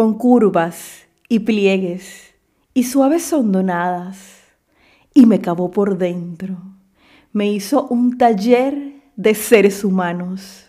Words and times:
con 0.00 0.14
curvas 0.14 1.06
y 1.28 1.40
pliegues 1.40 2.32
y 2.72 2.84
suaves 2.84 3.30
hondonadas, 3.34 4.16
y 5.12 5.26
me 5.26 5.42
cavó 5.42 5.70
por 5.70 5.98
dentro. 5.98 6.56
Me 7.34 7.52
hizo 7.52 7.86
un 7.88 8.16
taller 8.16 8.94
de 9.16 9.34
seres 9.34 9.84
humanos. 9.84 10.64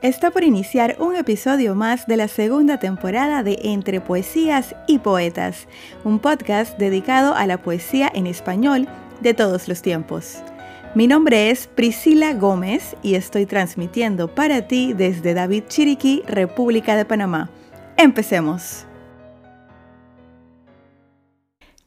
Está 0.00 0.30
por 0.30 0.44
iniciar 0.44 0.96
un 0.98 1.14
episodio 1.14 1.74
más 1.74 2.06
de 2.06 2.16
la 2.16 2.28
segunda 2.28 2.78
temporada 2.78 3.42
de 3.42 3.58
Entre 3.64 4.00
Poesías 4.00 4.74
y 4.86 5.00
Poetas, 5.00 5.68
un 6.04 6.18
podcast 6.18 6.78
dedicado 6.78 7.34
a 7.34 7.46
la 7.46 7.60
poesía 7.60 8.10
en 8.14 8.26
español 8.26 8.88
de 9.20 9.34
todos 9.34 9.68
los 9.68 9.82
tiempos. 9.82 10.42
Mi 10.94 11.06
nombre 11.06 11.48
es 11.48 11.68
Priscila 11.68 12.34
Gómez 12.34 12.98
y 13.02 13.14
estoy 13.14 13.46
transmitiendo 13.46 14.28
para 14.28 14.68
ti 14.68 14.92
desde 14.92 15.32
David 15.32 15.64
Chiriquí, 15.66 16.22
República 16.26 16.96
de 16.96 17.06
Panamá. 17.06 17.48
Empecemos. 17.96 18.86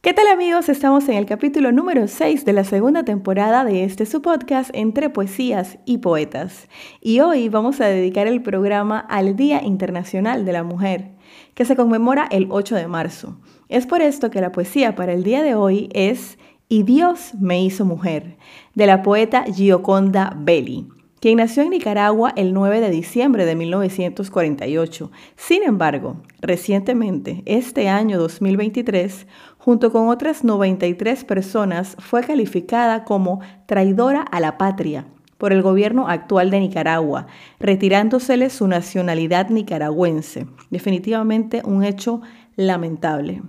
¿Qué 0.00 0.12
tal 0.12 0.26
amigos? 0.26 0.68
Estamos 0.68 1.08
en 1.08 1.14
el 1.14 1.26
capítulo 1.26 1.70
número 1.70 2.08
6 2.08 2.44
de 2.44 2.52
la 2.52 2.64
segunda 2.64 3.04
temporada 3.04 3.64
de 3.64 3.84
este 3.84 4.06
su 4.06 4.22
podcast 4.22 4.70
entre 4.72 5.08
poesías 5.08 5.78
y 5.84 5.98
poetas. 5.98 6.68
Y 7.00 7.20
hoy 7.20 7.48
vamos 7.48 7.80
a 7.80 7.86
dedicar 7.86 8.26
el 8.26 8.42
programa 8.42 8.98
al 8.98 9.36
Día 9.36 9.62
Internacional 9.62 10.44
de 10.44 10.52
la 10.52 10.64
Mujer, 10.64 11.12
que 11.54 11.64
se 11.64 11.76
conmemora 11.76 12.26
el 12.28 12.48
8 12.50 12.74
de 12.74 12.88
marzo. 12.88 13.38
Es 13.68 13.86
por 13.86 14.00
esto 14.00 14.30
que 14.30 14.40
la 14.40 14.50
poesía 14.50 14.96
para 14.96 15.12
el 15.12 15.22
día 15.22 15.42
de 15.42 15.54
hoy 15.54 15.90
es 15.92 16.38
Y 16.68 16.82
Dios 16.82 17.34
me 17.38 17.62
hizo 17.62 17.84
mujer, 17.84 18.36
de 18.74 18.86
la 18.86 19.02
poeta 19.02 19.44
Gioconda 19.44 20.36
Belli 20.36 20.88
quien 21.20 21.38
nació 21.38 21.62
en 21.62 21.70
Nicaragua 21.70 22.32
el 22.36 22.52
9 22.52 22.80
de 22.80 22.90
diciembre 22.90 23.46
de 23.46 23.56
1948. 23.56 25.10
Sin 25.34 25.62
embargo, 25.62 26.22
recientemente, 26.40 27.42
este 27.46 27.88
año 27.88 28.18
2023, 28.18 29.26
junto 29.58 29.90
con 29.90 30.08
otras 30.08 30.44
93 30.44 31.24
personas, 31.24 31.96
fue 31.98 32.22
calificada 32.22 33.04
como 33.04 33.40
traidora 33.66 34.20
a 34.20 34.40
la 34.40 34.58
patria 34.58 35.06
por 35.38 35.52
el 35.52 35.62
gobierno 35.62 36.06
actual 36.08 36.50
de 36.50 36.60
Nicaragua, 36.60 37.26
retirándosele 37.58 38.48
su 38.48 38.68
nacionalidad 38.68 39.48
nicaragüense. 39.48 40.46
Definitivamente 40.70 41.62
un 41.64 41.82
hecho 41.82 42.20
lamentable. 42.56 43.42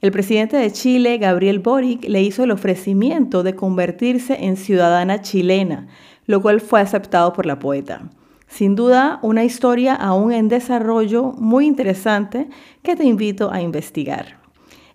El 0.00 0.12
presidente 0.12 0.56
de 0.56 0.70
Chile, 0.70 1.18
Gabriel 1.18 1.58
Boric, 1.58 2.04
le 2.08 2.22
hizo 2.22 2.44
el 2.44 2.52
ofrecimiento 2.52 3.42
de 3.42 3.56
convertirse 3.56 4.44
en 4.44 4.56
ciudadana 4.56 5.22
chilena, 5.22 5.88
lo 6.26 6.40
cual 6.40 6.60
fue 6.60 6.80
aceptado 6.80 7.32
por 7.32 7.46
la 7.46 7.58
poeta. 7.58 8.08
Sin 8.46 8.76
duda, 8.76 9.18
una 9.22 9.42
historia 9.42 9.94
aún 9.94 10.32
en 10.32 10.48
desarrollo 10.48 11.32
muy 11.32 11.66
interesante 11.66 12.48
que 12.82 12.94
te 12.94 13.04
invito 13.04 13.50
a 13.50 13.60
investigar. 13.60 14.38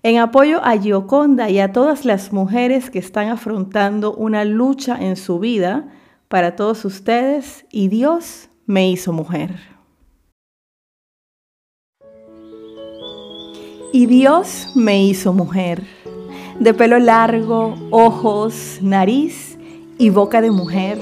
En 0.03 0.19
apoyo 0.19 0.63
a 0.63 0.77
Gioconda 0.77 1.49
y 1.49 1.59
a 1.59 1.73
todas 1.73 2.05
las 2.05 2.31
mujeres 2.31 2.89
que 2.89 2.99
están 2.99 3.27
afrontando 3.27 4.13
una 4.15 4.45
lucha 4.45 4.97
en 4.99 5.17
su 5.17 5.37
vida, 5.37 5.89
para 6.29 6.55
todos 6.55 6.85
ustedes, 6.85 7.65
y 7.71 7.89
Dios 7.89 8.49
me 8.65 8.89
hizo 8.89 9.11
mujer. 9.11 9.72
Y 13.95 14.07
Dios 14.07 14.69
me 14.73 15.03
hizo 15.03 15.33
mujer, 15.33 15.83
de 16.59 16.73
pelo 16.73 16.97
largo, 16.97 17.75
ojos, 17.91 18.79
nariz 18.81 19.55
y 19.99 20.09
boca 20.09 20.41
de 20.41 20.49
mujer 20.49 20.97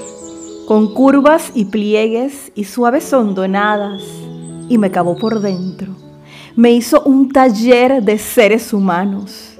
con 0.68 0.92
curvas 0.92 1.52
y 1.54 1.64
pliegues 1.64 2.52
y 2.54 2.64
suaves 2.64 3.10
hondonadas, 3.14 4.02
y 4.68 4.76
me 4.76 4.90
cavó 4.90 5.16
por 5.16 5.40
dentro. 5.40 5.94
Me 6.54 6.72
hizo 6.72 7.02
un 7.04 7.32
taller 7.32 8.02
de 8.02 8.18
seres 8.18 8.74
humanos. 8.74 9.54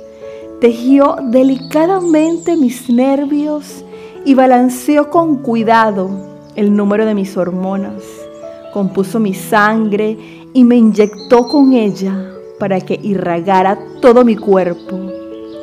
Tejió 0.61 1.17
delicadamente 1.31 2.55
mis 2.59 2.91
nervios 2.91 3.83
y 4.27 4.35
balanceó 4.35 5.09
con 5.09 5.37
cuidado 5.37 6.11
el 6.55 6.77
número 6.77 7.07
de 7.07 7.15
mis 7.15 7.35
hormonas. 7.39 8.03
Compuso 8.75 9.19
mi 9.19 9.33
sangre 9.33 10.19
y 10.53 10.65
me 10.65 10.77
inyectó 10.77 11.49
con 11.49 11.73
ella 11.73 12.32
para 12.63 12.81
que 12.81 13.01
irragara 13.03 13.77
todo 14.01 14.25
mi 14.25 14.37
cuerpo. 14.37 14.97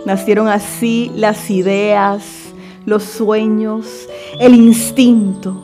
Nacieron 0.05 0.49
así 0.49 1.09
las 1.15 1.49
ideas, 1.49 2.51
los 2.85 3.03
sueños, 3.03 4.09
el 4.41 4.53
instinto, 4.53 5.63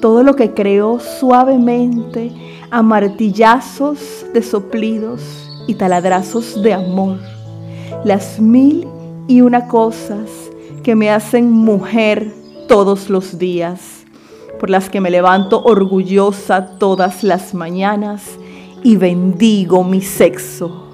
todo 0.00 0.22
lo 0.22 0.36
que 0.36 0.52
creó 0.52 1.00
suavemente 1.00 2.30
a 2.70 2.82
martillazos 2.82 4.24
de 4.32 4.42
soplidos 4.42 5.20
y 5.66 5.74
taladrazos 5.74 6.62
de 6.62 6.72
amor, 6.72 7.18
las 8.04 8.38
mil 8.38 8.86
y 9.26 9.40
una 9.40 9.66
cosas 9.66 10.30
que 10.84 10.94
me 10.94 11.10
hacen 11.10 11.50
mujer 11.50 12.32
todos 12.68 13.10
los 13.10 13.40
días, 13.40 14.04
por 14.60 14.70
las 14.70 14.88
que 14.88 15.00
me 15.00 15.10
levanto 15.10 15.64
orgullosa 15.64 16.78
todas 16.78 17.24
las 17.24 17.54
mañanas 17.54 18.38
y 18.84 18.96
bendigo 18.96 19.82
mi 19.82 20.02
sexo. 20.02 20.90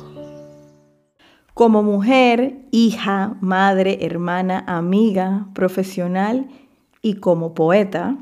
Como 1.55 1.83
mujer, 1.83 2.55
hija, 2.71 3.35
madre, 3.41 3.99
hermana, 4.03 4.63
amiga, 4.69 5.49
profesional 5.55 6.47
y 7.03 7.15
como 7.15 7.53
poeta, 7.53 8.17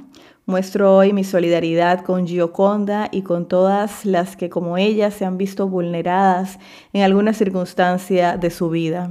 muestro 0.46 0.96
hoy 0.96 1.12
mi 1.12 1.22
solidaridad 1.22 2.02
con 2.02 2.26
Gioconda 2.26 3.10
y 3.12 3.20
con 3.20 3.46
todas 3.46 4.06
las 4.06 4.38
que 4.38 4.48
como 4.48 4.78
ella 4.78 5.10
se 5.10 5.26
han 5.26 5.36
visto 5.36 5.68
vulneradas 5.68 6.58
en 6.94 7.02
alguna 7.02 7.34
circunstancia 7.34 8.38
de 8.38 8.50
su 8.50 8.70
vida. 8.70 9.10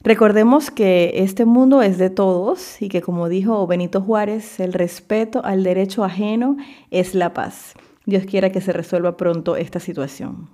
Recordemos 0.00 0.70
que 0.70 1.10
este 1.16 1.44
mundo 1.44 1.82
es 1.82 1.98
de 1.98 2.10
todos 2.10 2.80
y 2.80 2.88
que 2.88 3.02
como 3.02 3.28
dijo 3.28 3.66
Benito 3.66 4.00
Juárez, 4.00 4.60
el 4.60 4.72
respeto 4.72 5.44
al 5.44 5.64
derecho 5.64 6.04
ajeno 6.04 6.56
es 6.92 7.16
la 7.16 7.34
paz. 7.34 7.74
Dios 8.06 8.24
quiera 8.24 8.50
que 8.50 8.60
se 8.60 8.72
resuelva 8.72 9.16
pronto 9.16 9.56
esta 9.56 9.80
situación. 9.80 10.48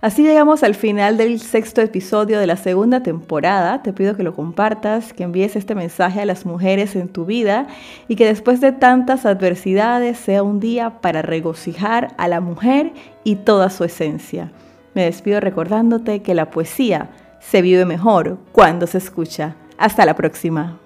Así 0.00 0.22
llegamos 0.22 0.62
al 0.62 0.74
final 0.74 1.16
del 1.16 1.40
sexto 1.40 1.82
episodio 1.82 2.40
de 2.40 2.46
la 2.46 2.56
segunda 2.56 3.02
temporada. 3.02 3.82
Te 3.82 3.92
pido 3.92 4.16
que 4.16 4.22
lo 4.22 4.34
compartas, 4.34 5.12
que 5.12 5.24
envíes 5.24 5.56
este 5.56 5.74
mensaje 5.74 6.20
a 6.20 6.24
las 6.24 6.46
mujeres 6.46 6.96
en 6.96 7.08
tu 7.08 7.26
vida 7.26 7.66
y 8.08 8.16
que 8.16 8.26
después 8.26 8.60
de 8.60 8.72
tantas 8.72 9.26
adversidades 9.26 10.18
sea 10.18 10.42
un 10.42 10.58
día 10.58 11.00
para 11.00 11.22
regocijar 11.22 12.14
a 12.16 12.28
la 12.28 12.40
mujer 12.40 12.92
y 13.24 13.36
toda 13.36 13.70
su 13.70 13.84
esencia. 13.84 14.52
Me 14.94 15.04
despido 15.04 15.38
recordándote 15.38 16.22
que 16.22 16.34
la 16.34 16.50
poesía 16.50 17.10
se 17.38 17.62
vive 17.62 17.84
mejor 17.84 18.38
cuando 18.52 18.86
se 18.86 18.98
escucha. 18.98 19.56
Hasta 19.78 20.04
la 20.04 20.14
próxima. 20.14 20.78